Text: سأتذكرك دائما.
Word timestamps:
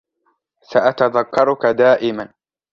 سأتذكرك 0.61 1.65
دائما. 1.67 2.33